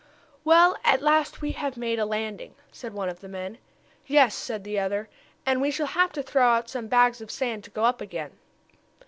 "Well, 0.43 0.77
at 0.83 1.03
last 1.03 1.41
we 1.43 1.51
have 1.51 1.77
made 1.77 1.99
a 1.99 2.07
landing," 2.07 2.55
said 2.71 2.91
one 2.91 3.07
of 3.07 3.19
the 3.19 3.27
men. 3.27 3.59
"Yes," 4.07 4.33
said 4.33 4.63
the 4.63 4.79
other. 4.79 5.09
"And 5.45 5.61
we 5.61 5.69
shall 5.69 5.85
have 5.93 6.11
to 6.13 6.23
throw 6.23 6.47
out 6.49 6.69
some 6.71 6.87
bags 6.87 7.21
of 7.21 7.29
sand 7.29 7.63
to 7.65 7.69
go 7.69 7.83
up 7.85 8.01
again." 8.01 8.31